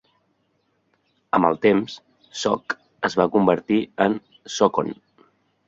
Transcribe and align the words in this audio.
Amb 1.39 1.47
el 1.49 1.59
temps, 1.65 1.99
"Soke" 2.45 2.77
es 3.11 3.19
va 3.21 3.29
convertir 3.39 3.81
en 4.09 4.19
"Socon". 4.59 4.93